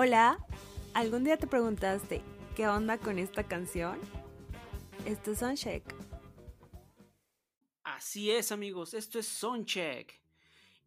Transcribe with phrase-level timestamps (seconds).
[0.00, 0.38] Hola,
[0.94, 2.22] ¿algún día te preguntaste
[2.54, 3.98] qué onda con esta canción?
[5.04, 5.92] Esto es Soundcheck.
[7.82, 10.22] Así es, amigos, esto es Soundcheck.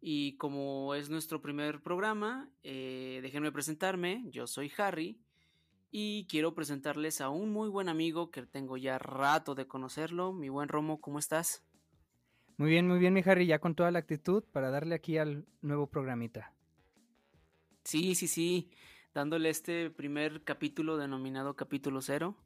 [0.00, 4.24] Y como es nuestro primer programa, eh, déjenme presentarme.
[4.30, 5.20] Yo soy Harry
[5.90, 10.32] y quiero presentarles a un muy buen amigo que tengo ya rato de conocerlo.
[10.32, 11.62] Mi buen Romo, ¿cómo estás?
[12.56, 15.44] Muy bien, muy bien, mi Harry, ya con toda la actitud para darle aquí al
[15.60, 16.54] nuevo programita.
[17.84, 18.70] Sí, sí, sí,
[19.14, 22.36] dándole este primer capítulo denominado capítulo cero.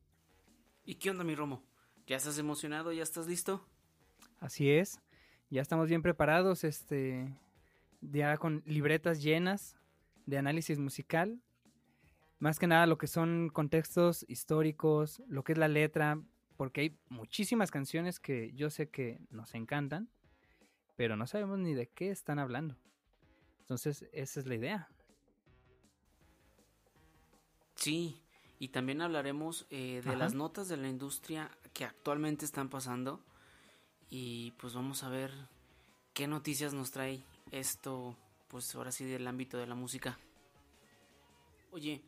[0.84, 1.62] ¿Y qué onda, mi Romo?
[2.06, 2.92] ¿Ya estás emocionado?
[2.92, 3.66] ¿Ya estás listo?
[4.38, 5.00] Así es,
[5.50, 7.34] ya estamos bien preparados, este,
[8.00, 9.76] ya con libretas llenas
[10.26, 11.40] de análisis musical
[12.38, 16.20] más que nada lo que son contextos históricos, lo que es la letra,
[16.56, 20.10] porque hay muchísimas canciones que yo sé que nos encantan,
[20.96, 22.76] pero no sabemos ni de qué están hablando.
[23.60, 24.88] Entonces, esa es la idea.
[27.76, 28.20] Sí,
[28.58, 33.20] y también hablaremos eh, de las notas de la industria que actualmente están pasando.
[34.08, 35.32] Y pues vamos a ver
[36.14, 38.16] qué noticias nos trae esto,
[38.48, 40.18] pues ahora sí del ámbito de la música.
[41.70, 42.02] Oye,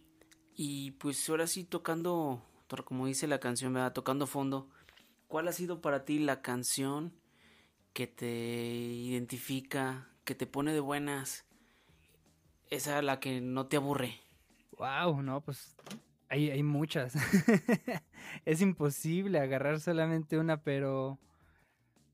[0.56, 2.42] y pues ahora sí tocando,
[2.84, 3.92] como dice la canción, ¿verdad?
[3.92, 4.68] Tocando fondo.
[5.26, 7.12] ¿Cuál ha sido para ti la canción
[7.92, 11.44] que te identifica, que te pone de buenas?
[12.70, 14.20] Esa la que no te aburre.
[14.78, 15.76] Wow, no, pues
[16.28, 17.14] hay, hay muchas.
[18.44, 21.18] es imposible agarrar solamente una, pero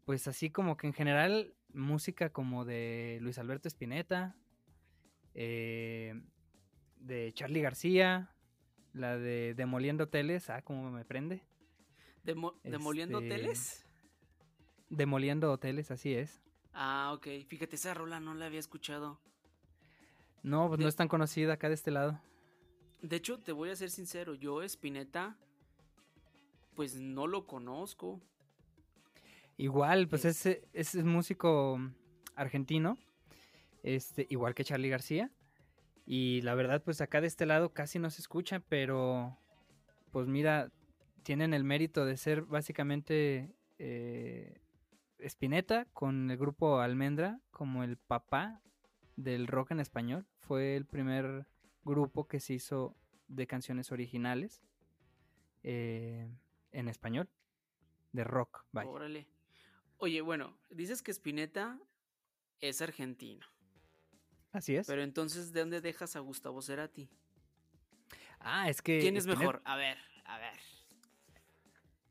[0.04, 4.36] pues así como que en general música como de Luis Alberto Spinetta,
[5.34, 6.22] eh,
[6.96, 8.34] de Charlie García,
[8.92, 11.42] la de Demoliendo Hoteles, ah, cómo me prende.
[12.22, 13.86] ¿Demoliendo este, hoteles?
[14.88, 16.42] Demoliendo hoteles, así es.
[16.72, 17.26] Ah, ok.
[17.46, 19.20] Fíjate, esa rola no la había escuchado.
[20.42, 22.20] No, pues no es tan conocida acá de este lado.
[23.04, 25.36] De hecho, te voy a ser sincero, yo Spinetta,
[26.74, 28.22] pues no lo conozco.
[29.58, 31.78] Igual, pues es, es, es músico
[32.34, 32.96] argentino,
[33.82, 35.30] este, igual que Charlie García.
[36.06, 39.36] Y la verdad, pues acá de este lado casi no se escucha, pero
[40.10, 40.72] pues mira,
[41.24, 44.62] tienen el mérito de ser básicamente eh,
[45.18, 48.62] Spinetta con el grupo Almendra como el papá
[49.16, 50.26] del rock en español.
[50.38, 51.46] Fue el primer
[51.84, 52.96] grupo que se hizo
[53.34, 54.62] de canciones originales
[55.62, 56.28] eh,
[56.72, 57.28] en español,
[58.12, 58.64] de rock.
[58.72, 59.26] Órale.
[59.98, 61.80] Oye, bueno, dices que Spinetta
[62.60, 63.46] es argentino.
[64.52, 64.86] Así es.
[64.86, 67.08] Pero entonces, ¿de dónde dejas a Gustavo Cerati?
[68.38, 69.00] Ah, es que.
[69.00, 69.62] ¿Quién es mejor?
[69.64, 70.58] A ver, a ver.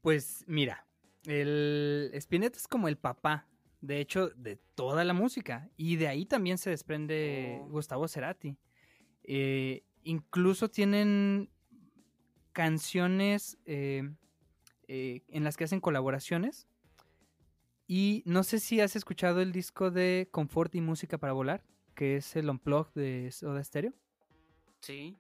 [0.01, 0.85] Pues mira,
[1.25, 3.47] el Spinetta es como el papá,
[3.79, 5.69] de hecho, de toda la música.
[5.78, 7.67] Y de ahí también se desprende oh.
[7.69, 8.57] Gustavo Cerati.
[9.23, 11.50] Eh, incluso tienen
[12.52, 14.09] canciones eh,
[14.88, 16.68] eh, en las que hacen colaboraciones.
[17.88, 22.18] Y no sé si has escuchado el disco de Confort y Música para Volar que
[22.18, 23.94] es el Unplug de Soda Stereo.
[24.81, 25.18] Sí.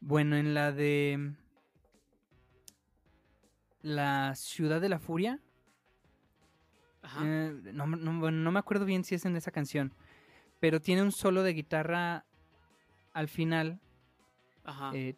[0.00, 1.34] Bueno, en la de
[3.82, 5.40] La Ciudad de la Furia.
[7.02, 7.22] Ajá.
[7.24, 9.94] Eh, no, me acuerdo bien si es en esa canción.
[10.60, 12.26] Pero tiene un solo de guitarra
[13.16, 13.80] al final.
[14.62, 14.90] Ajá.
[14.94, 15.16] Eh,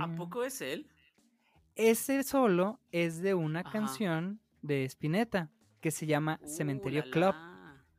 [0.00, 0.86] ¿A, poco es él?
[1.76, 5.50] Ese solo es de una canción de Spinetta
[5.80, 7.34] que se llama Cementerio Club.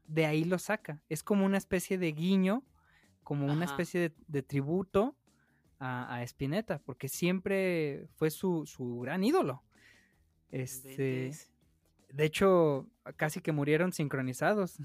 [0.06, 1.02] De ahí lo saca.
[1.10, 2.64] Es como una especie de guiño,
[3.24, 5.16] como una especie de, tributo
[5.80, 8.66] a, a, Spinetta, porque siempre fue su,
[9.02, 9.64] gran ídolo.
[10.52, 11.32] Este,
[12.10, 14.78] de hecho, casi que murieron sincronizados.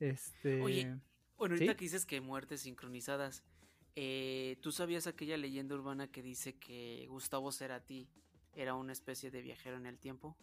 [0.00, 0.98] Este, Oye,
[1.36, 3.44] bueno, ahorita que dices que muertes sincronizadas,
[3.96, 8.08] eh, ¿tú sabías aquella leyenda urbana que dice que Gustavo Cerati
[8.54, 10.36] era una especie de viajero en el tiempo?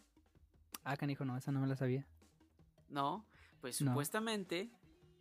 [0.84, 2.06] Ah, canijo, no, esa no me la sabía.
[2.88, 3.26] No,
[3.60, 4.70] pues supuestamente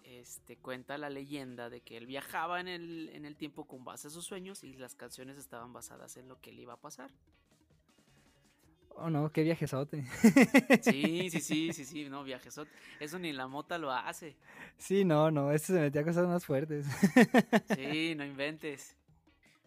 [0.04, 4.08] este, cuenta la leyenda de que él viajaba en el, en el tiempo con base
[4.08, 7.12] a sus sueños y las canciones estaban basadas en lo que le iba a pasar.
[9.00, 10.04] Oh no, qué viajesote.
[10.82, 12.72] Sí, sí, sí, sí, sí, no, viajesote.
[13.00, 14.36] Eso ni la mota lo hace.
[14.78, 16.88] Sí, no, no, ese se metía a cosas más fuertes.
[17.76, 18.96] Sí, no inventes.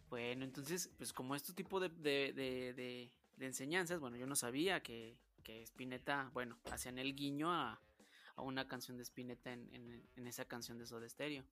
[0.09, 4.83] Bueno, entonces, pues como este tipo de, de, de, de enseñanzas, bueno, yo no sabía
[4.83, 7.81] que, que Spinetta, bueno, hacían el guiño a,
[8.37, 11.45] una canción de Spinetta en, esa canción de Soda Stereo.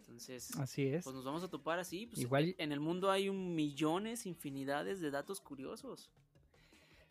[0.00, 1.04] Entonces, así es.
[1.04, 2.06] Pues nos vamos a topar así.
[2.06, 6.10] Pues, Igual en el mundo hay un millones, infinidades de datos curiosos.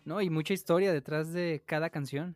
[0.06, 2.36] No, y mucha historia detrás de cada canción.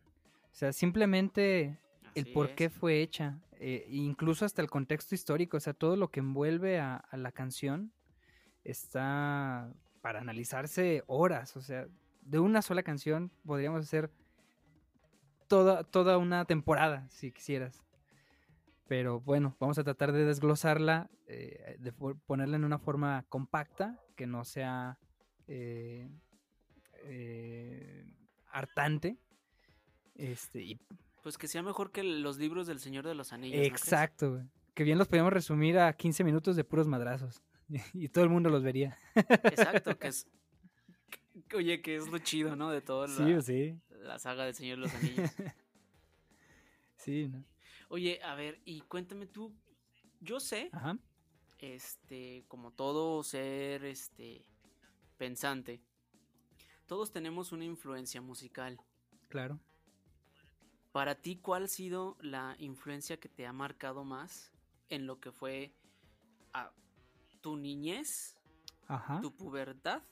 [0.52, 1.78] O sea, simplemente
[2.14, 3.38] el por qué fue hecha.
[3.58, 7.32] eh, incluso hasta el contexto histórico, o sea, todo lo que envuelve a, a la
[7.32, 7.92] canción
[8.64, 9.72] está
[10.02, 11.88] para analizarse horas, o sea,
[12.20, 14.10] de una sola canción podríamos hacer
[15.48, 17.84] toda, toda una temporada, si quisieras.
[18.88, 24.26] Pero bueno, vamos a tratar de desglosarla, eh, de ponerla en una forma compacta, que
[24.26, 24.98] no sea
[25.48, 26.08] eh,
[27.06, 28.04] eh,
[28.48, 29.16] hartante.
[30.14, 30.80] Este, y...
[31.22, 33.66] Pues que sea mejor que los libros del Señor de los Anillos.
[33.66, 34.42] Exacto,
[34.74, 37.42] que bien los podemos resumir a 15 minutos de puros madrazos.
[37.94, 38.98] y todo el mundo los vería.
[39.14, 40.26] Exacto, que es.
[41.54, 42.70] oye, que es lo chido, ¿no?
[42.70, 43.78] De todo la, sí.
[43.90, 45.30] la saga del Señor de los Anillos.
[46.96, 47.44] sí, ¿no?
[47.88, 49.54] Oye, a ver, y cuéntame tú.
[50.20, 50.70] Yo sé,
[51.58, 54.44] este, como todo ser, este,
[55.16, 55.80] pensante,
[56.86, 58.80] todos tenemos una influencia musical.
[59.28, 59.60] Claro.
[60.92, 64.52] Para ti, ¿cuál ha sido la influencia que te ha marcado más
[64.88, 65.74] en lo que fue
[66.52, 66.72] a
[67.42, 68.38] tu niñez,
[69.20, 70.02] tu pubertad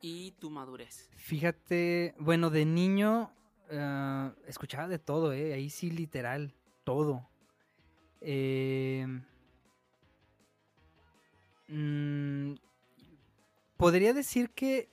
[0.00, 1.10] y tu madurez?
[1.16, 3.32] Fíjate, bueno, de niño
[3.70, 5.52] Ah, escuchaba de todo, ¿eh?
[5.52, 6.54] Ahí sí, literal,
[6.84, 7.28] todo.
[8.20, 9.22] Em,
[11.68, 12.54] mm,
[13.78, 14.90] podría decir que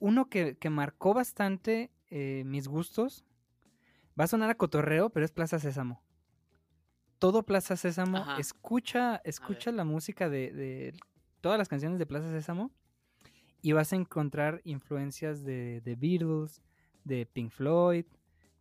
[0.00, 3.24] uno que, marcó bastante eh, mis gustos
[4.18, 6.02] va a sonar a cotorreo, pero es Plaza Sésamo.
[7.20, 10.94] Todo Plaza Sésamo, escucha, escucha la música de, de,
[11.40, 12.72] todas las canciones de Plaza Sésamo
[13.60, 16.62] y vas a encontrar influencias de, de Beatles,
[17.04, 18.06] de Pink Floyd,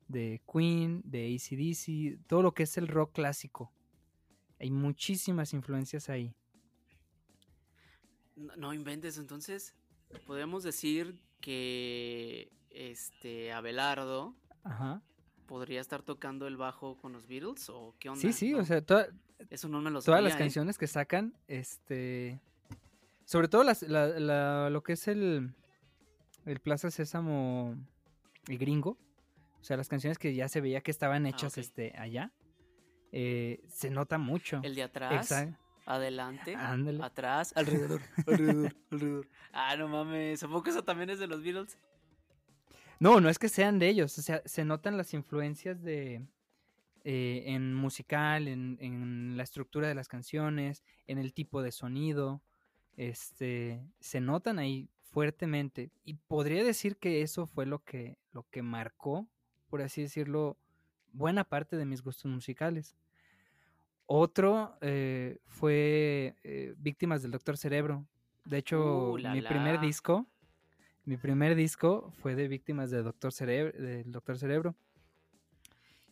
[0.07, 3.71] de Queen, de ACDC, todo lo que es el rock clásico.
[4.59, 6.35] Hay muchísimas influencias ahí.
[8.37, 9.73] No, inventes, entonces
[10.25, 14.35] podemos decir que este Abelardo
[15.47, 18.21] podría estar tocando el bajo con los Beatles o qué onda.
[18.21, 18.83] Sí, sí, o sea,
[19.49, 20.37] Eso no me lo todas las ¿eh?
[20.37, 22.39] canciones que sacan, este,
[23.25, 25.53] sobre todo las, lo que es el
[26.47, 27.75] el Plaza Sésamo
[28.47, 28.97] el gringo.
[29.59, 32.31] O sea, las canciones que ya se veía que estaban ah, hechas este, allá.
[33.11, 34.61] Eh, se nota mucho.
[34.63, 35.29] El de atrás.
[35.87, 36.53] Adelante.
[37.01, 37.53] Atrás.
[37.55, 38.01] Alrededor.
[38.27, 38.75] alrededor.
[38.91, 39.27] Alrededor.
[39.53, 40.43] Ah, no mames.
[40.43, 41.77] ¿A poco eso también es de los Beatles?
[42.99, 44.17] No, no es que sean de ellos.
[44.19, 46.27] O sea, se notan las influencias de.
[47.05, 52.41] Eh, en musical, en, en, la estructura de las canciones, en el tipo de sonido.
[52.97, 53.81] Este.
[54.01, 55.89] Se notan ahí fuertemente.
[56.03, 59.25] Y podría decir que eso fue lo que, lo que marcó,
[59.69, 60.57] por así decirlo,
[61.13, 62.97] buena parte de mis gustos musicales.
[64.07, 68.07] Otro eh, fue eh, Víctimas del Doctor Cerebro.
[68.45, 70.25] De hecho, uh, mi primer disco,
[71.04, 73.77] mi primer disco fue de Víctimas del Doctor Cerebro.
[73.77, 74.75] Del Doctor Cerebro.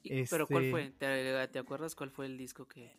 [0.04, 0.84] ¿Pero cuál fue?
[0.88, 2.92] Este ¿Te, acuerdas cuál fue el disco que...?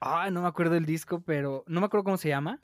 [0.00, 2.60] Ah, no me acuerdo el disco, pero no me acuerdo cómo se llama.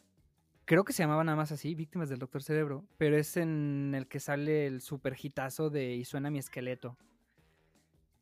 [0.65, 4.07] Creo que se llamaba nada más así, Víctimas del Doctor Cerebro, pero es en el
[4.07, 6.97] que sale el super hitazo de Y suena mi esqueleto.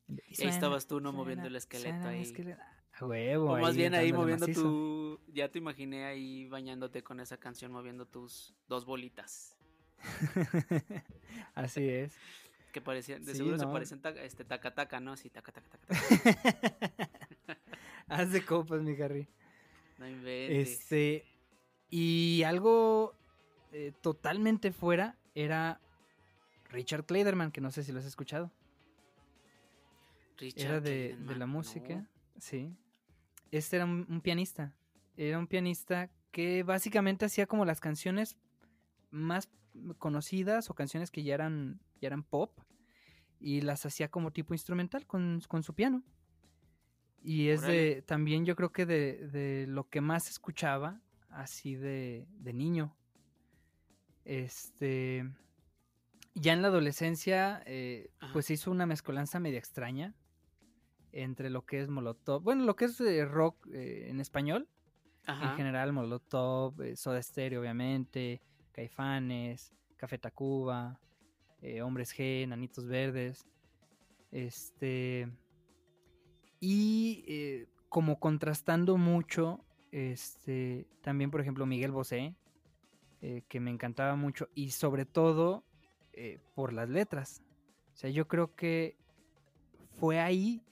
[0.09, 1.12] Y, ahí estabas tú, ¿no?
[1.12, 2.23] moviendo el esqueleto ahí.
[2.96, 3.52] A huevo.
[3.52, 5.20] O más bien ahí moviendo tu.
[5.32, 9.56] Ya te imaginé ahí bañándote con esa canción, moviendo tus dos bolitas.
[11.55, 12.14] Así es.
[12.73, 15.17] Que parecían, de seguro se parecen este, taca taca, ¿no?
[15.17, 15.87] Sí, taca taca taca.
[15.87, 17.10] taca.
[18.08, 19.29] Haz de copas, mi Harry.
[19.98, 20.70] No inventes.
[20.70, 21.24] Este.
[21.89, 23.15] Y algo
[23.72, 25.81] eh, totalmente fuera era
[26.70, 28.51] Richard Clayderman, que no sé si lo has escuchado.
[30.36, 32.08] Richard era de, la música,
[32.39, 32.77] sí.
[33.55, 34.75] Este era un, pianista.
[35.17, 38.37] Era un pianista que básicamente hacía como las canciones
[39.13, 39.49] más
[39.99, 42.58] conocidas o canciones que ya eran, ya eran pop
[43.39, 46.03] y las hacía como tipo instrumental con, su piano.
[47.23, 52.27] Y es de, también yo creo que de, de, lo que más escuchaba así de,
[52.32, 52.96] de niño.
[54.25, 55.31] Este.
[56.34, 60.13] Ya en la adolescencia, eh, pues hizo una mezcolanza media extraña
[61.15, 64.69] entre lo que es Molotov, bueno, lo que es eh, rock eh, en español,
[65.27, 68.43] en general, Molotov, Soda Stereo, obviamente,
[68.73, 71.01] Caifanes, Café Tacuba,
[71.83, 73.47] Hombres G, Nanitos Verdes,
[74.31, 75.33] este,
[76.61, 82.35] y como contrastando mucho este, también, por ejemplo, Miguel Bosé,
[83.21, 85.63] eh, que me encantaba mucho, y sobre todo
[86.13, 87.44] eh, por las letras.
[87.93, 88.97] O sea, yo creo que
[89.93, 90.65] fue ahí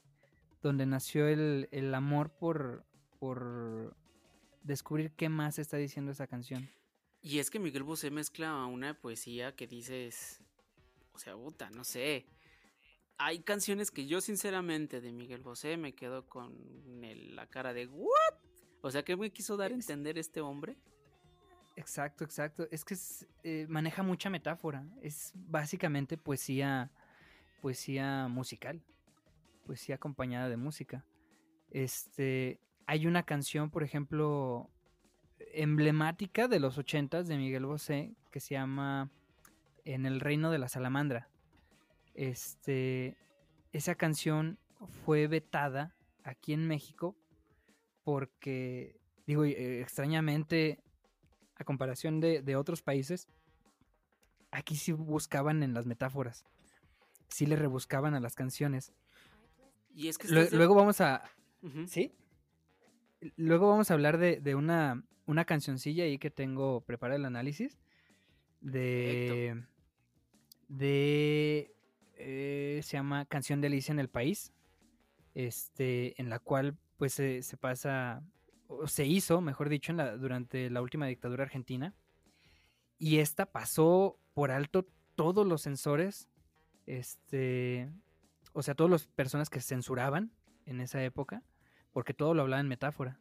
[0.62, 2.84] donde nació el, amor por,
[3.18, 3.96] por
[4.62, 6.68] descubrir qué más está diciendo esa canción.
[7.20, 10.40] Y es que Miguel Bosé mezcla una poesía que dices,
[11.12, 12.26] o sea, puta, no sé.
[13.18, 16.52] hay canciones que yo sinceramente de Miguel Bosé me quedo con
[17.00, 18.34] la cara de ¿what?
[18.80, 20.76] O sea, ¿qué me quiso dar a entender este hombre?
[21.76, 22.66] Exacto, exacto.
[22.70, 22.96] Es que
[23.44, 24.84] eh, maneja mucha metáfora.
[25.00, 26.90] Es básicamente poesía,
[27.60, 28.82] poesía musical,
[29.72, 31.06] poesía acompañada de música.
[31.70, 34.70] Este, hay una canción, por ejemplo,
[35.54, 39.10] emblemática de los ochentas de Miguel Bosé que se llama
[39.86, 41.30] En el reino de la salamandra.
[42.12, 43.16] Este,
[43.72, 44.58] esa canción
[45.06, 47.16] fue vetada aquí en México
[48.04, 50.82] porque, digo, eh, extrañamente,
[51.54, 53.26] a comparación de, otros países,
[54.50, 56.44] aquí sí buscaban en las metáforas,
[57.28, 58.92] sí le rebuscaban a las canciones.
[59.94, 61.22] Y es que luego vamos a...
[61.86, 62.12] ¿Sí?
[63.36, 67.78] Luego vamos a hablar de, una, una cancioncilla ahí que tengo preparada el análisis.
[68.60, 69.62] De...
[70.68, 71.74] De
[72.24, 74.52] eh, se llama Canción de Alicia en el País,
[75.34, 78.22] este, en la cual pues se, pasa,
[78.68, 81.94] o se hizo, mejor dicho, en la, durante la última dictadura argentina.
[82.96, 86.28] Y esta pasó por alto todos los censores,
[86.86, 87.90] este,
[88.52, 90.32] o sea, todas las personas que censuraban
[90.66, 91.42] en esa época,
[91.92, 93.18] porque todo lo hablaban en metáfora.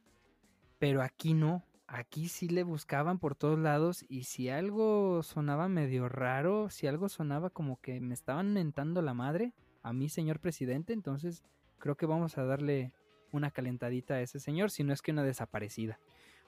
[0.77, 6.09] Pero aquí no, aquí sí le buscaban por todos lados y si algo sonaba medio
[6.09, 10.93] raro, si algo sonaba como que me estaban mentando la madre a mí, señor presidente,
[10.93, 11.43] entonces
[11.79, 12.93] creo que vamos a darle
[13.31, 16.00] una calentadita a ese señor, si no es que una desaparecida.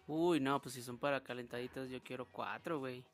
[0.07, 3.05] Uy, no, pues si son para calentaditas yo quiero cuatro, güey.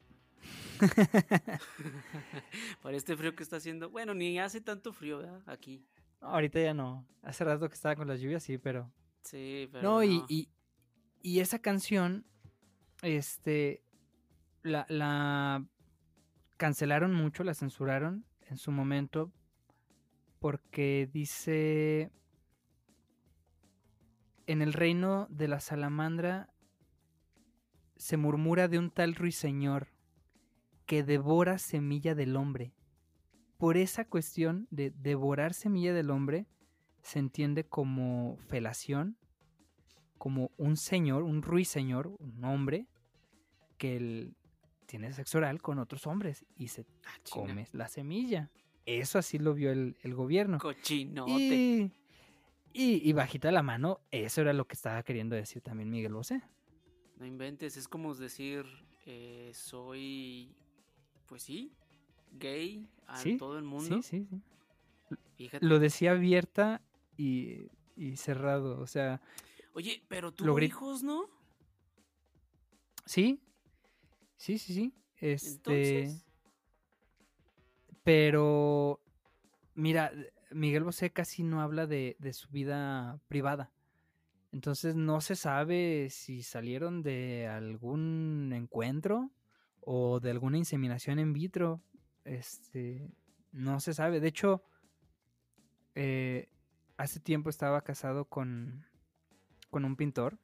[2.81, 3.89] para este frío que está haciendo.
[3.89, 5.41] Bueno, ni hace tanto frío, ¿verdad?
[5.45, 5.85] Aquí.
[6.21, 7.05] ahorita ya no.
[7.21, 8.91] Hace rato que estaba con las lluvias, sí, pero...
[9.23, 9.83] Sí, pero...
[9.83, 10.49] No, Y,
[11.21, 12.25] y esa canción,
[13.01, 13.83] este,
[14.63, 15.65] la,
[16.57, 19.31] cancelaron mucho, la censuraron en su momento
[20.39, 22.11] porque dice,
[24.47, 26.53] en el reino de la salamandra
[27.97, 29.89] se murmura de un tal ruiseñor
[30.89, 32.73] que devora semilla del hombre.
[33.59, 36.47] Por esa cuestión de devorar semilla del hombre
[37.03, 39.15] se entiende como felación
[40.17, 42.87] como un señor, un ruiseñor, un hombre,
[43.77, 44.31] que
[44.87, 48.49] tiene sexo oral con otros hombres y se ah, come la semilla.
[48.87, 50.57] Eso así lo vio el, gobierno.
[50.57, 51.91] Cochinote.
[52.73, 56.41] Y, bajita la mano, eso era lo que estaba queriendo decir también Miguel Bosé.
[57.19, 58.65] No inventes, es como decir,
[59.05, 60.55] eh, soy,
[61.29, 61.71] pues sí,
[62.33, 64.01] gay a todo el mundo.
[64.01, 64.41] Sí, sí,
[65.37, 65.49] sí.
[65.61, 66.81] Lo decía abierta
[67.15, 69.21] y, y cerrado, o sea,
[69.73, 71.29] Oye, pero tuvo hijos, ¿no?
[73.05, 73.39] Sí.
[74.35, 74.93] Sí, sí, sí.
[75.17, 76.09] Este.
[78.03, 78.99] Pero.
[79.75, 80.11] Mira,
[80.51, 83.71] Miguel Bosé casi no habla de, de su vida privada.
[84.51, 89.29] Entonces no se sabe si salieron de algún encuentro
[89.81, 91.81] o de alguna inseminación en vitro.
[92.25, 93.11] Este.
[93.51, 94.19] No se sabe.
[94.19, 94.63] De hecho,
[95.95, 96.49] eh,
[96.97, 98.85] hace tiempo estaba casado con,
[99.69, 100.37] con un pintor.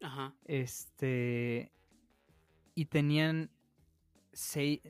[0.00, 0.34] Ajá.
[0.44, 1.72] Este.
[2.74, 3.50] Y tenían
[4.32, 4.80] seis.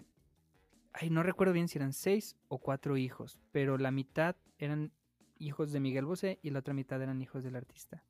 [0.92, 4.92] Ay, no recuerdo bien si eran seis o cuatro hijos, pero la mitad eran
[5.38, 8.02] hijos de Miguel Bosé y la otra mitad eran hijos del artista.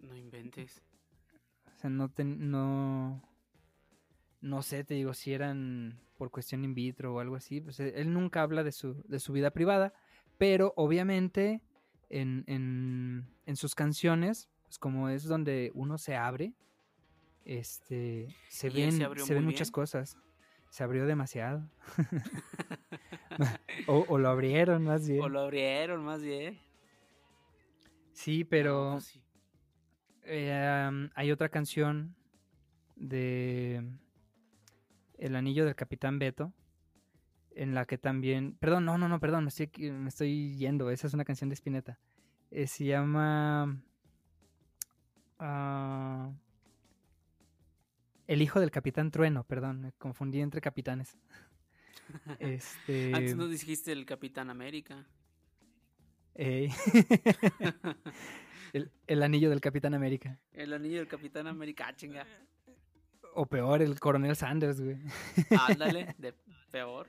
[0.00, 0.82] No inventes.
[1.74, 3.22] O sea, no, no,
[4.46, 7.60] no sé, te digo, si eran por cuestión in vitro o algo así.
[7.60, 9.92] Pues él nunca habla de su, de su vida privada,
[10.38, 11.62] pero obviamente
[12.08, 16.54] en, sus canciones, pues como es donde uno se abre,
[17.44, 20.16] este, se ven, se, ven muchas cosas.
[20.70, 21.68] Se abrió demasiado.
[23.86, 25.22] o, lo abrieron más bien.
[25.22, 26.58] O lo abrieron más bien.
[28.12, 29.20] Sí, pero pues
[30.24, 32.16] eh, hay otra canción
[32.96, 33.84] de
[35.18, 36.52] El anillo del capitán Beto
[37.56, 41.06] en la que también, perdón, no, no, no, perdón, me estoy, me estoy yendo, esa
[41.06, 41.98] es una canción de Spinetta.
[42.50, 43.80] Eh, se llama
[45.38, 46.30] ah,
[48.26, 51.16] El hijo del capitán Trueno, perdón, me confundí entre capitanes.
[52.38, 53.14] este...
[53.14, 55.06] Antes no dijiste el Capitán América.
[58.74, 60.38] el, el, anillo del Capitán América.
[60.52, 62.26] El anillo del Capitán América, ah, chinga.
[63.38, 64.96] O peor, el coronel Sanders, güey.
[65.68, 66.32] Ándale, de
[66.70, 67.06] peor.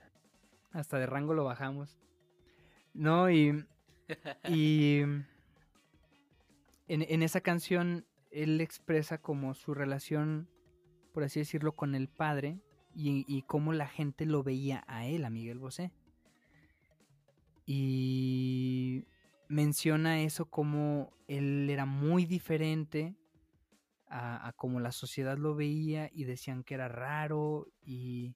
[0.74, 1.98] Hasta de rango lo bajamos.
[2.94, 3.66] No, y.
[4.50, 5.04] Y.
[6.90, 10.50] En, esa canción, él expresa como su relación,
[11.14, 12.60] por así decirlo, con el padre
[12.94, 15.92] y, y cómo la gente lo veía a él, a Miguel Bosé.
[17.66, 19.06] y
[19.48, 23.16] menciona eso como él era muy diferente
[24.10, 28.36] a, como la sociedad lo veía y decían que era raro y,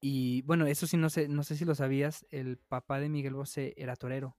[0.00, 3.34] y bueno, eso sí no sé, no sé si lo sabías, el papá de Miguel
[3.34, 4.36] Bosé era torero.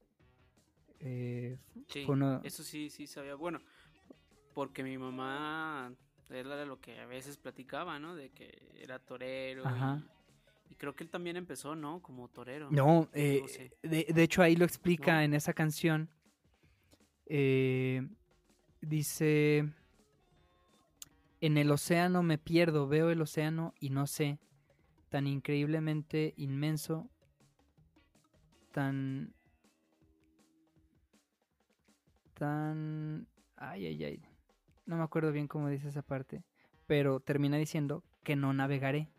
[1.00, 2.06] Eh, sí,
[2.44, 3.36] eso sí, sí sabía.
[3.36, 3.60] Bueno,
[4.54, 5.94] porque mi mamá
[6.30, 8.16] era lo que a veces platicaba, ¿no?
[8.16, 9.64] De que era torero.
[10.70, 12.02] Y, creo que él también empezó, ¿no?
[12.02, 12.70] Como torero.
[12.72, 16.10] No, eh, de, hecho ahí lo explica en esa canción.
[17.26, 18.08] Eh,
[18.82, 19.72] dice,
[21.42, 24.40] en el océano me pierdo, veo el océano y no sé,
[25.10, 27.10] tan increíblemente inmenso,
[28.72, 29.34] tan...
[32.34, 33.28] tan...
[33.56, 34.22] ay, ay, ay.
[34.86, 36.44] No me acuerdo bien cómo dice esa parte,
[36.86, 39.10] pero termina diciendo que no navegaré.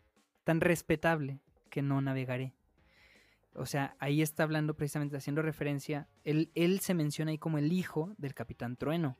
[0.43, 2.53] Tan respetable que no navegaré.
[3.53, 7.71] O sea, ahí está hablando precisamente, haciendo referencia, él, él se menciona ahí como el
[7.73, 9.17] hijo del capitán Trueno.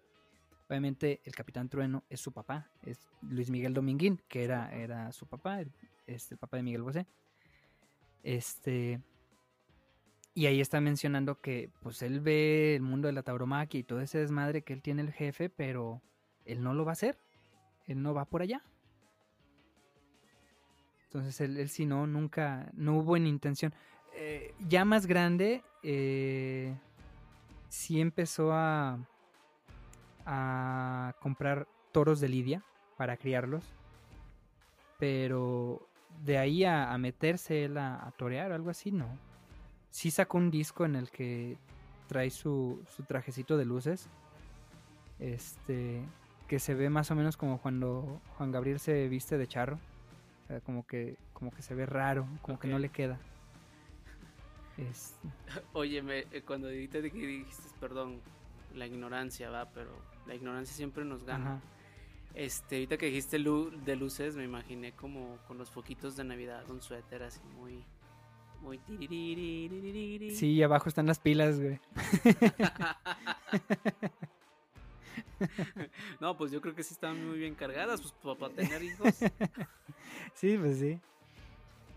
[0.69, 5.25] Obviamente el capitán Trueno es su papá, es Luis Miguel Dominguín, que era, era su
[5.25, 5.61] papá,
[6.05, 7.07] este, el papá de Miguel Bosé.
[8.21, 9.01] Este,
[10.35, 13.99] y ahí está mencionando que pues él ve el mundo de la tauromaquia y todo
[13.99, 16.03] ese desmadre que él tiene el jefe, pero
[16.45, 17.17] él no lo va a hacer.
[17.87, 18.63] Él no va por allá.
[21.05, 23.73] Entonces él, él sí no, nunca, no hubo en intención.
[24.13, 26.77] Eh, ya más grande, eh,
[27.69, 28.99] sí empezó a,
[30.31, 32.63] a comprar toros de lidia
[32.97, 33.63] para criarlos.
[34.99, 35.87] Pero
[36.23, 39.07] de ahí a, meterse él a, torear o algo así, no.
[39.89, 41.57] Sí sacó un disco en el que
[42.07, 44.07] trae su, su trajecito de luces.
[45.17, 46.03] Este,
[46.47, 49.79] que se ve más o menos como cuando Juan Gabriel se viste de charro.
[50.43, 53.19] O sea, como que, como que se ve raro, como que no le queda.
[55.73, 58.21] Oye, me, eh, cuando dijiste, dijiste, perdón,
[58.75, 59.91] la ignorancia, va, pero
[60.29, 61.59] la ignorancia siempre nos gana.
[62.35, 66.83] Este, ahorita que dijiste de luces, me imaginé como con los foquitos de Navidad, un
[66.83, 67.83] suéter así muy,
[68.61, 68.79] muy
[70.35, 71.79] Sí, abajo están las pilas, güey.
[76.19, 79.15] no, pues yo creo que sí están muy bien cargadas, pues para tener hijos.
[80.35, 80.99] sí, pues sí.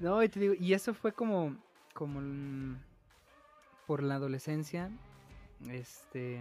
[0.01, 1.55] No, y te digo, y eso fue como,
[1.92, 2.79] como
[3.87, 4.90] por la adolescencia.
[5.68, 6.40] Este,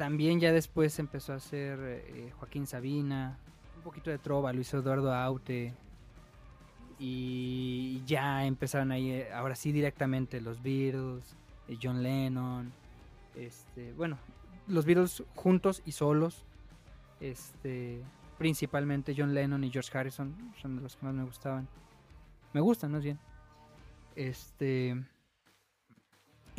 [0.00, 3.36] también ya después empezó a hacer eh, Joaquín Sabina,
[3.76, 5.74] un poquito de trova, hizo Eduardo Aute.
[6.98, 11.36] Y ya empezaron ahí, eh, ahora sí directamente, los Beatles,
[11.68, 12.72] eh, John Lennon,
[13.36, 14.16] este, bueno,
[14.68, 16.46] los Beatles juntos y solos.
[17.20, 18.00] Este,
[18.38, 21.68] principalmente John Lennon y George Harrison son los que más me gustaban.
[22.54, 23.18] Me gustan, más bien.
[24.16, 24.96] Este.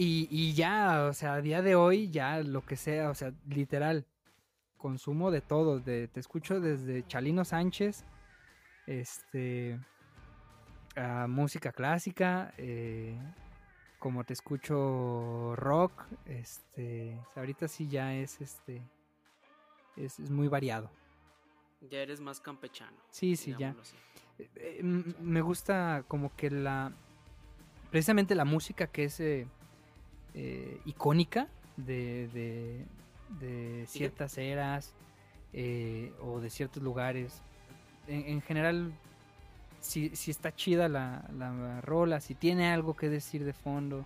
[0.04, 4.08] Y, ya, o sea, a día de hoy, ya lo que sea, o sea, literal,
[4.78, 5.80] consumo de todo.
[5.80, 8.04] De, te escucho desde Chalino Sánchez,
[8.88, 9.80] este,
[10.96, 13.16] a música clásica, eh,
[14.00, 18.82] como te escucho rock, este, ahorita sí ya es este,
[19.98, 20.90] es, muy variado.
[21.92, 22.98] Ya eres más campechano.
[23.12, 23.76] Sí, sí, ya.
[24.40, 26.92] Eh, eh, me gusta como que la,
[27.92, 29.20] precisamente la música que es
[30.34, 32.86] eh, icónica de,
[33.40, 34.94] de, ciertas eras
[36.22, 37.42] o de ciertos lugares.
[38.08, 38.94] en general
[39.82, 44.06] si, si está chida la, la, rola, si tiene algo que decir de fondo,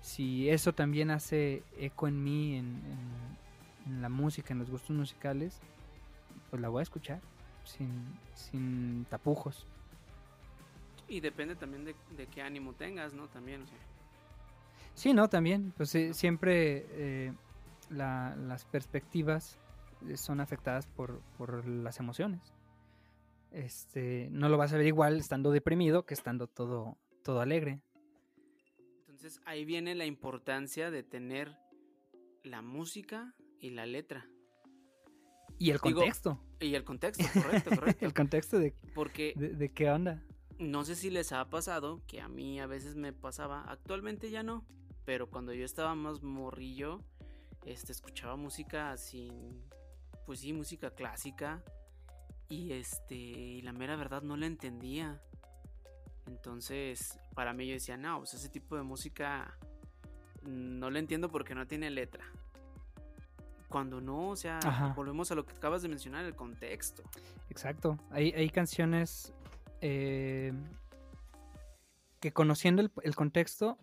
[0.00, 2.80] si eso también hace eco en mí, en,
[3.86, 5.60] en, la música, en los gustos musicales,
[6.48, 7.20] pues la voy a escuchar
[7.64, 7.90] sin,
[8.34, 9.66] sin tapujos.
[11.08, 13.26] Y depende también de, de, qué ánimo tengas, ¿no?
[13.28, 13.76] También, o sea.
[14.94, 15.72] Sí, no, también.
[15.76, 17.32] Pues eh, siempre eh,
[17.90, 19.58] la, las perspectivas
[20.14, 22.54] son afectadas por, por las emociones
[23.54, 27.80] este, no lo vas a ver igual estando deprimido que estando todo, todo alegre.
[28.98, 31.56] Entonces ahí viene la importancia de tener
[32.42, 34.28] la música y la letra.
[35.58, 36.40] Y el contexto.
[36.60, 38.04] Y el contexto, correcto, correcto.
[38.04, 40.22] el contexto de, Porque de, qué onda.
[40.58, 44.42] No sé si les ha pasado, que a mí a veces me pasaba, actualmente ya
[44.42, 44.66] no,
[45.04, 47.00] pero cuando yo estaba más morrillo,
[47.64, 49.62] este, escuchaba música sin,
[50.26, 51.62] pues sí, música clásica,
[52.48, 55.20] y este, y la mera verdad no la entendía.
[56.26, 59.58] Entonces, para mí yo decía, no, pues ese tipo de música
[60.42, 62.24] no la entiendo porque no tiene letra.
[63.68, 64.60] Cuando no, o sea,
[64.94, 67.02] volvemos a lo que acabas de mencionar, el contexto.
[67.50, 67.98] Exacto.
[68.10, 69.34] Hay, hay canciones
[69.80, 70.52] eh,
[72.20, 73.78] que conociendo el, contexto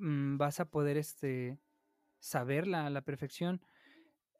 [0.00, 1.58] mm, vas a poder este,
[2.18, 3.60] saberla a la perfección.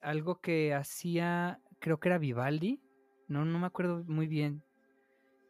[0.01, 2.81] Algo que hacía, creo que era Vivaldi,
[3.29, 4.65] no, no me acuerdo muy bien,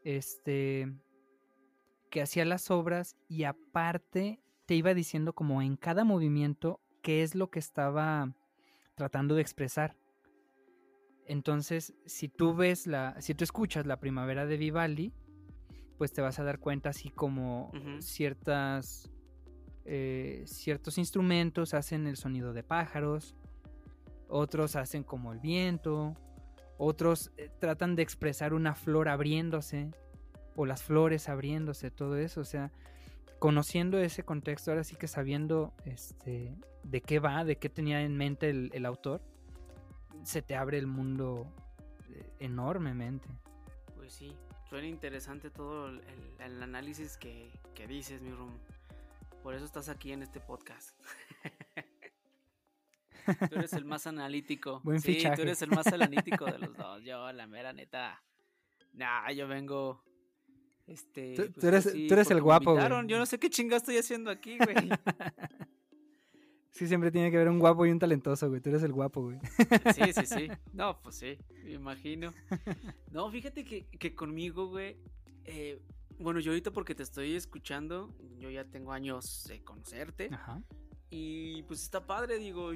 [0.04, 0.92] este,
[2.10, 7.34] que hacía las obras y aparte te iba diciendo como en cada movimiento qué es
[7.34, 8.34] lo que estaba
[8.96, 9.96] tratando de expresar.
[11.26, 15.12] Entonces, si tú ves la, si tú escuchas la primavera de Vivaldi,
[15.96, 17.70] pues te vas a dar cuenta así como
[18.00, 19.10] ciertas,
[19.84, 23.34] eh, ciertos instrumentos hacen el sonido de pájaros,
[24.28, 26.14] otros hacen como el viento,
[26.78, 29.90] otros eh, tratan de expresar una flor abriéndose
[30.56, 32.70] o las flores abriéndose, todo eso, o sea,
[33.38, 38.16] conociendo ese contexto, ahora sí que sabiendo este, de qué va, de qué tenía en
[38.16, 39.22] mente el, autor,
[40.22, 41.46] se te abre el mundo
[42.10, 43.28] eh, enormemente.
[43.96, 44.36] Pues sí,
[44.68, 47.50] suena interesante todo el, análisis que,
[47.88, 48.52] dices, mi room.
[49.42, 50.90] Por eso estás aquí en este podcast.
[53.26, 54.80] tú eres el más analítico.
[54.84, 57.02] Buen sí, tú eres el más analítico de los dos.
[57.02, 58.22] Yo, la mera neta.
[58.92, 60.02] Nah, yo vengo
[60.90, 63.06] este, tú, pues, eres, tú eres el guapo, güey.
[63.06, 64.74] Yo no sé qué chinga estoy haciendo aquí, güey.
[66.72, 68.60] sí, siempre tiene que haber un guapo y un talentoso, güey.
[68.60, 69.38] Tú eres el guapo, güey.
[69.94, 70.48] sí, sí, sí.
[70.72, 72.34] No, pues sí, me imagino.
[73.12, 74.96] No, fíjate que, que conmigo, güey.
[75.44, 75.80] Eh,
[76.20, 80.28] bueno, yo ahorita porque te estoy escuchando, yo ya tengo años de conocerte.
[80.32, 80.62] Ajá.
[81.10, 82.72] Y pues está padre, digo.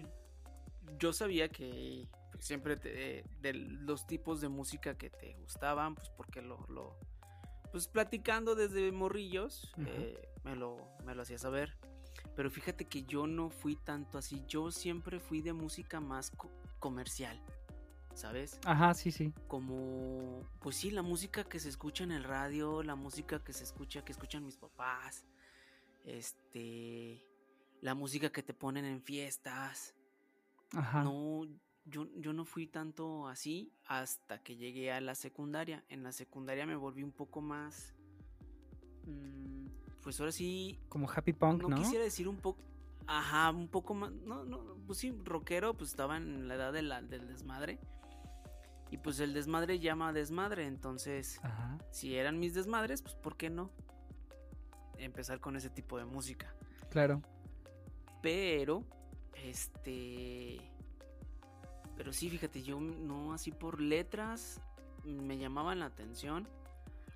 [0.99, 2.09] Yo sabía que
[2.41, 6.99] siempre te, de los tipos de música que te gustaban, pues porque lo, lo
[7.73, 11.77] pues platicando desde morrillos, eh, me, lo, me lo hacía saber.
[12.37, 16.33] Pero fíjate que yo no fui tanto así, yo siempre fui de música más
[16.79, 17.41] comercial,
[18.15, 18.61] ¿sabes?
[18.65, 19.33] Ajá, sí, sí.
[19.49, 23.65] Como, pues sí, la música que se escucha en el radio, la música que se
[23.65, 25.25] escucha, que escuchan mis papás,
[26.05, 27.27] este,
[27.81, 29.95] la música que te ponen en fiestas.
[30.73, 31.03] Ajá.
[31.05, 31.47] No,
[31.85, 35.85] yo, yo no fui tanto así hasta que llegué a la secundaria.
[35.89, 37.95] En la secundaria me volví un poco más...
[39.07, 39.67] Mm,
[40.03, 40.79] pues ahora sí...
[40.89, 41.69] Como happy punk, ¿no?
[41.69, 42.63] No quisiera decir un poco...
[43.07, 44.13] Ajá, un poco más...
[44.13, 47.79] No, no, pues sí, rockero, pues estaba en la edad de la, del desmadre.
[48.91, 51.41] Y pues el desmadre llama desmadre, entonces...
[51.91, 53.71] Si eran mis desmadres, pues ¿por qué no?
[54.99, 56.55] Empezar con ese tipo de música.
[56.91, 57.23] Claro.
[58.23, 58.85] Pero,
[59.35, 60.61] este
[61.97, 64.61] pero sí, fíjate, yo no así por letras
[65.05, 66.49] me llamaban la atención.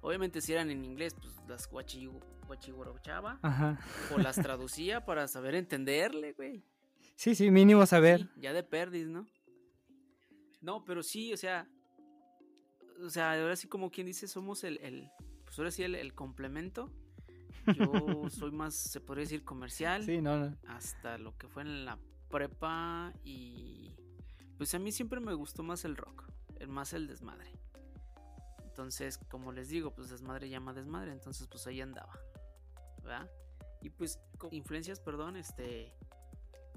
[0.01, 3.39] Obviamente si eran en inglés, pues las guachiguarochaba.
[3.43, 3.79] Ajá.
[4.15, 6.63] O las traducía para saber entenderle, güey.
[7.17, 8.29] Sí, sí, mínimo saber.
[8.37, 9.27] ya de perdis, ¿no?
[10.61, 11.69] No, pero sí, o sea.
[13.05, 15.09] O sea, ahora sí como quien dice, somos el, el
[15.45, 16.93] pues ahora sí el, el complemento.
[17.75, 17.85] Yo
[18.31, 20.05] soy más, se podría decir, comercial.
[20.05, 20.57] Sí, no, no.
[20.67, 23.97] Hasta lo que fue en la prepa y
[24.57, 26.25] pues a mí siempre me gustó más el rock,
[26.67, 27.53] más el desmadre.
[28.65, 32.19] Entonces, como les digo, pues desmadre llama desmadre, entonces pues ahí andaba.
[33.03, 33.31] ¿Verdad?
[33.81, 34.19] Y pues
[34.51, 35.95] influencias, perdón, este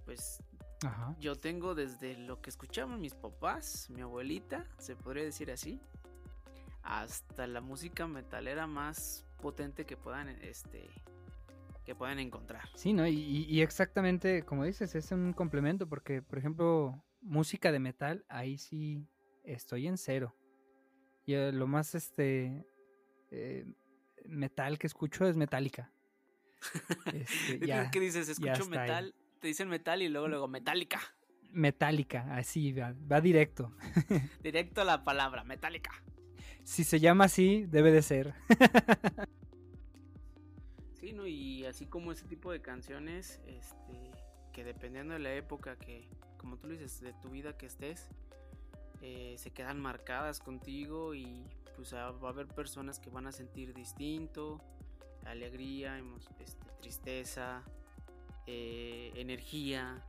[0.06, 0.42] pues
[1.20, 5.80] yo tengo desde lo que escuchaban mis papás, mi abuelita, se podría decir así,
[6.84, 10.90] hasta la música metalera más potente que puedan este
[11.86, 12.70] que puedan encontrar.
[12.76, 13.08] Sí, ¿no?
[13.08, 18.58] Y, y, exactamente como dices, es un complemento porque, por ejemplo, música de metal, ahí
[18.58, 19.08] sí
[19.44, 20.36] estoy en cero.
[21.26, 22.66] Y eh, lo más este
[23.32, 23.66] eh,
[24.26, 25.92] metal que escucho es Metallica.
[27.14, 28.30] Este, ¿Qué dices?
[28.30, 31.02] Escucho metal, te dicen metal y luego luego Metallica.
[31.52, 33.76] Metallica, así va, va directo.
[34.44, 35.92] directo a la palabra, Metallica.
[36.64, 38.34] Si se llama así, debe de ser.
[41.00, 41.26] sí, ¿no?
[41.28, 44.12] Y así como ese tipo de canciones, este,
[44.54, 48.10] que dependiendo de la época que, como tú dices, de tu vida que estés,
[49.02, 51.44] eh, se quedan marcadas contigo y
[51.76, 54.62] pues va a haber personas que van a sentir distinto,
[55.26, 56.00] alegría,
[56.40, 57.64] este, tristeza,
[58.54, 60.04] eh, energía.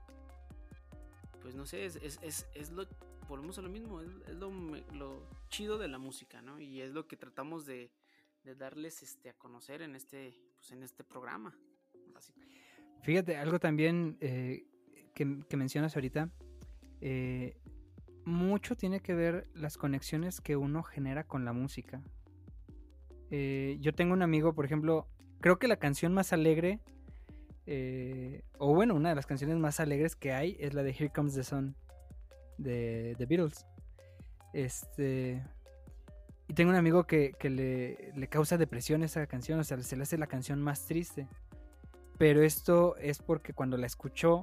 [1.41, 2.87] Pues no sé, es, es, lo,
[3.29, 6.59] volvemos a lo mismo, es, lo, chido de la música, ¿no?
[6.59, 7.93] Y es lo que tratamos de,
[8.59, 11.57] darles este, a conocer en este, pues, en este programa.
[13.03, 14.67] Fíjate, algo también eh,
[15.15, 16.31] que, mencionas ahorita,
[17.01, 17.57] eh,
[18.25, 22.03] mucho tiene que ver las conexiones que uno genera con la música.
[23.31, 25.09] Yo tengo un amigo, por ejemplo,
[25.41, 26.81] creo que la canción más alegre,
[27.67, 31.11] eh, o bueno, una de las canciones más alegres que hay es la de Here
[31.11, 31.77] Comes the Sun
[32.59, 33.67] de The Beatles.
[34.53, 35.43] Este.
[36.49, 40.03] Y tengo un amigo que, le, le, causa depresión esa canción, o sea, se le
[40.03, 41.27] hace la canción más triste
[42.19, 44.43] Pero esto es porque cuando la escuchó,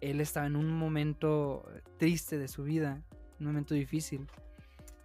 [0.00, 1.64] él estaba en un momento
[1.96, 3.02] triste de su vida,
[3.40, 4.28] un momento difícil.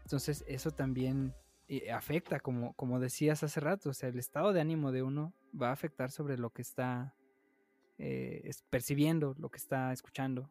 [0.03, 1.33] Entonces eso también
[1.69, 5.33] eh, afecta, como, como decías hace rato, o sea, el estado de ánimo de uno
[5.59, 7.15] va a afectar sobre lo que está
[7.97, 10.49] eh, percibiendo, lo que está escuchando.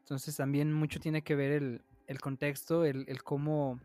[0.00, 1.52] Entonces también mucho tiene que ver
[2.06, 3.80] el, contexto, el, cómo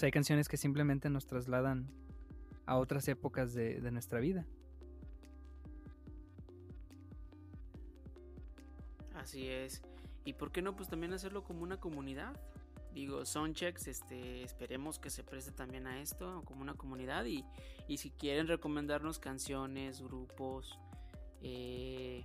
[0.00, 1.88] hay canciones que simplemente nos trasladan
[2.66, 4.46] a otras épocas de, de nuestra vida.
[9.14, 9.82] Así es.
[10.24, 10.74] ¿Y por qué no?
[10.74, 12.34] Pues también hacerlo como una comunidad.
[12.94, 17.24] Digo, Soundchecks, este, esperemos que se preste también a esto, como una comunidad.
[17.24, 17.44] Y,
[17.88, 20.78] y si quieren recomendarnos canciones, grupos,
[21.42, 22.24] eh,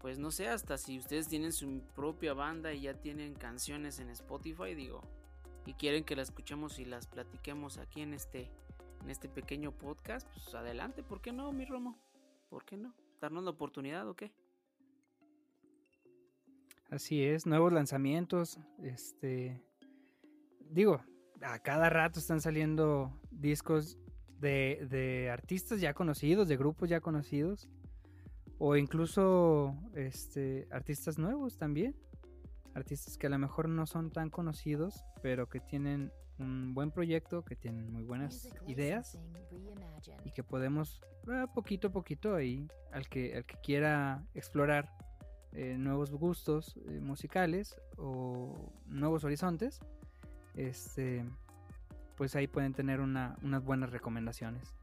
[0.00, 4.08] pues no sé, hasta si ustedes tienen su propia banda y ya tienen canciones en
[4.10, 5.02] Spotify, digo,
[5.66, 8.50] y quieren que las escuchemos y las platiquemos aquí en este,
[9.02, 11.98] en este pequeño podcast, pues adelante, ¿por qué no, mi Romo?
[12.48, 12.94] ¿Por qué no?
[13.20, 14.32] ¿Darnos la oportunidad o qué?
[16.90, 19.62] Así es, nuevos lanzamientos, este,
[20.70, 21.02] digo,
[21.42, 23.98] a cada rato están saliendo discos
[24.40, 27.68] de, de artistas ya conocidos, de grupos ya conocidos,
[28.62, 31.96] o incluso este, artistas nuevos también,
[32.74, 37.42] artistas que a lo mejor no son tan conocidos, pero que tienen un buen proyecto,
[37.42, 39.18] que tienen muy buenas ideas
[40.26, 44.90] y que podemos eh, poquito a poquito ahí, al que, al que quiera explorar
[45.52, 49.80] eh, nuevos gustos eh, musicales o nuevos horizontes,
[50.54, 51.24] este,
[52.14, 54.79] pues ahí pueden tener unas buenas recomendaciones.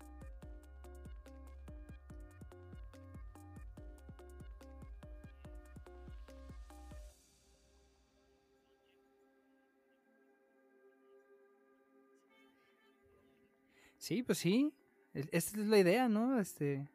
[14.07, 14.73] Sí, pues sí,
[15.13, 16.39] esta es la idea, ¿no?
[16.39, 16.87] Este,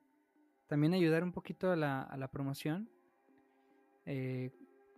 [0.67, 2.89] también ayudar un poquito a la, a la promoción
[4.07, 4.51] eh,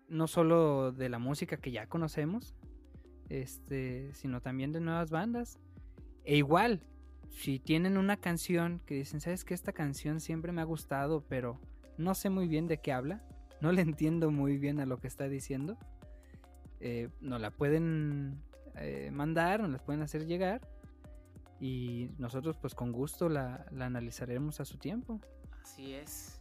[0.06, 2.54] no solo de la música que ya conocemos,
[3.30, 5.58] este, sino también de nuevas bandas.
[6.22, 6.84] E igual,
[7.30, 11.60] si tienen una canción que dicen, sabes que esta canción siempre me ha gustado, pero
[11.98, 13.26] no sé muy bien de qué habla,
[13.60, 15.76] no le entiendo muy bien a lo que está diciendo,
[16.78, 18.40] eh, nos la pueden
[18.76, 20.60] eh, mandar, nos la pueden hacer llegar
[21.60, 25.20] y nosotros pues con gusto la, la analizaremos a su tiempo.
[25.62, 26.40] Así es.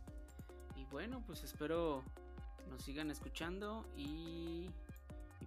[0.76, 2.04] Y bueno, pues espero
[2.70, 4.70] nos sigan escuchando y,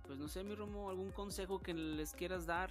[0.06, 2.70] pues no sé, mi Romo, algún consejo que les quieras dar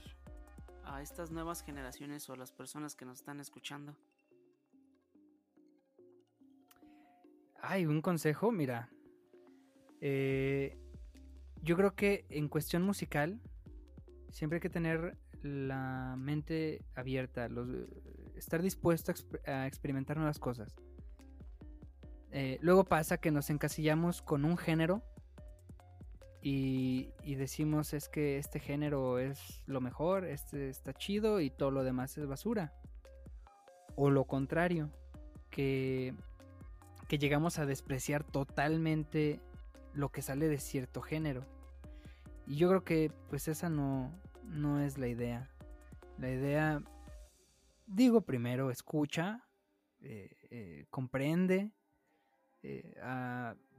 [0.86, 3.96] a estas nuevas generaciones o a las personas que nos están escuchando.
[7.62, 8.90] Ay, un consejo, mira.
[10.00, 10.78] Eh,
[11.62, 13.42] yo creo que en cuestión musical
[14.30, 17.48] siempre hay que tener la mente abierta,
[18.36, 19.14] estar dispuesto
[19.46, 20.76] a experimentar nuevas cosas.
[22.32, 25.04] Eh, luego pasa que nos encasillamos con un género
[26.42, 31.84] y, decimos es que este género es lo mejor, este está chido y todo lo
[31.84, 32.74] demás es basura.
[33.96, 34.92] O lo contrario,
[35.50, 36.14] que
[37.08, 39.40] llegamos a despreciar totalmente
[39.94, 41.46] lo que sale de cierto género.
[42.48, 44.12] Y yo creo que pues esa no,
[44.50, 45.50] no es la idea.
[46.18, 46.82] La idea,
[47.88, 49.46] digo primero, escucha,
[50.02, 51.72] eh, eh, comprende,
[52.64, 52.96] eh,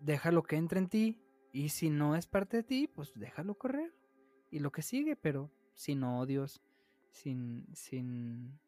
[0.00, 3.94] déjalo que entre en ti y si no es parte de ti, pues déjalo correr
[4.50, 6.62] y lo que sigue, pero sin odios,
[7.10, 8.58] sin, sin,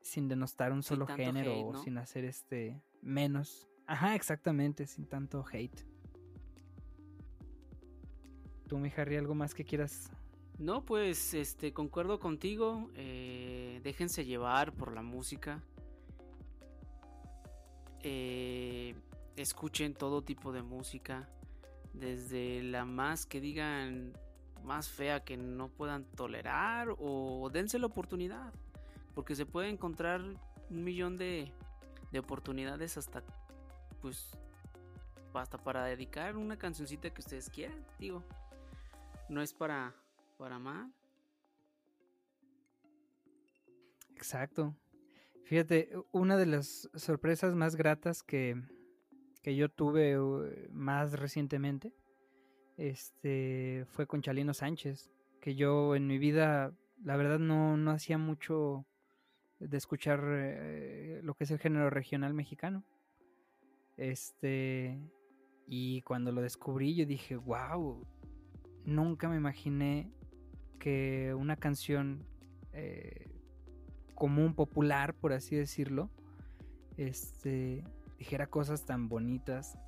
[0.00, 3.68] sin denostar un solo género o sin hacer este menos.
[3.86, 5.84] Ajá, exactamente, sin tanto hate.
[8.68, 10.12] ¿Tú, mi Harry, algo más que quieras
[10.60, 12.90] no, pues este concuerdo contigo.
[12.94, 15.62] Eh, déjense llevar por la música.
[18.02, 18.94] Eh,
[19.36, 21.28] escuchen todo tipo de música,
[21.94, 24.12] desde la más que digan
[24.62, 28.52] más fea que no puedan tolerar o dense la oportunidad,
[29.14, 31.50] porque se puede encontrar un millón de,
[32.12, 33.22] de oportunidades hasta
[34.02, 34.36] pues
[35.32, 38.22] hasta para dedicar una cancioncita que ustedes quieran, digo.
[39.30, 39.94] No es para
[40.40, 40.90] para mal.
[44.16, 44.74] Exacto.
[45.44, 48.56] Fíjate, una de las sorpresas más gratas que,
[49.44, 50.16] yo tuve
[50.72, 51.92] más recientemente
[52.78, 56.72] este, fue con Chalino Sánchez, que yo en mi vida,
[57.04, 58.86] la verdad, no, no hacía mucho
[59.58, 62.82] de escuchar eh, lo que es el género regional mexicano.
[63.98, 64.98] Este,
[65.66, 68.06] y cuando lo descubrí, yo dije, wow,
[68.86, 70.14] nunca me imaginé
[70.80, 72.24] que una canción
[72.72, 73.28] eh,
[74.16, 76.10] común, popular, por así decirlo,
[76.96, 77.84] este,
[78.18, 79.78] dijera cosas tan bonitas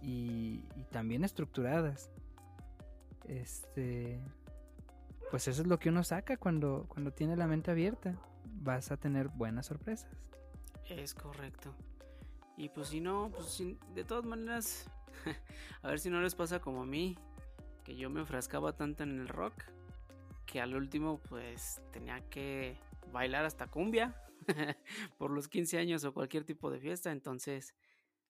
[0.00, 2.10] y, y tan bien estructuradas.
[3.28, 4.18] Este,
[5.30, 8.16] pues eso es lo que uno saca cuando, cuando tiene la mente abierta.
[8.62, 10.10] Vas a tener buenas sorpresas.
[10.88, 11.74] Es correcto.
[12.56, 13.62] Y pues si no, pues
[13.94, 14.90] de todas maneras,
[15.82, 17.16] a ver si no les pasa como a mí,
[17.84, 19.54] que yo me enfrascaba tanto en el rock,
[20.50, 22.76] que al último pues tenía que
[23.12, 24.14] bailar hasta cumbia
[25.18, 27.74] por los 15 años o cualquier tipo de fiesta, entonces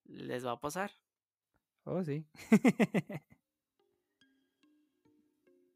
[0.05, 0.91] les va a pasar.
[1.85, 2.27] Oh, sí.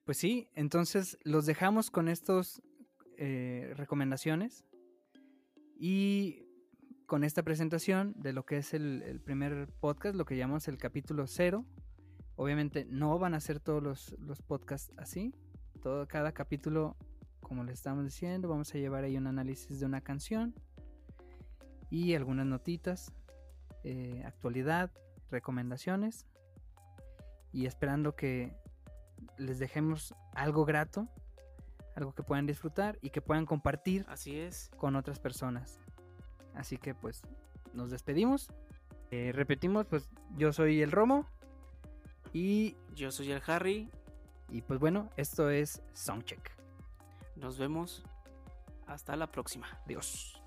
[0.04, 2.62] pues sí, entonces los dejamos con estas
[3.16, 4.64] eh, recomendaciones
[5.78, 6.46] y
[7.06, 11.26] con esta presentación de lo que es el, primer podcast, lo que llamamos el capítulo
[11.26, 11.64] cero.
[12.36, 15.32] Obviamente no van a ser todos los, los podcasts así.
[15.84, 16.96] Todo, cada capítulo,
[17.42, 20.54] como les estamos diciendo, vamos a llevar ahí un análisis de una canción
[21.90, 23.12] y algunas notitas,
[23.82, 24.90] eh, actualidad,
[25.30, 26.26] recomendaciones.
[27.52, 28.56] Y esperando que
[29.36, 31.06] les dejemos algo grato,
[31.96, 34.70] algo que puedan disfrutar y que puedan compartir Así es.
[34.78, 35.80] con otras personas.
[36.54, 37.20] Así que pues
[37.74, 38.48] nos despedimos.
[39.10, 41.26] Eh, repetimos, pues yo soy el Romo.
[42.32, 43.90] Y yo soy el Harry.
[44.48, 46.50] Y pues bueno, esto es Soundcheck.
[47.36, 48.04] Nos vemos.
[48.86, 49.66] Hasta la próxima.
[49.84, 50.43] Adiós.